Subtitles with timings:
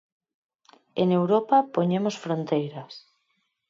[1.01, 2.93] En Europa poñemos fronteiras.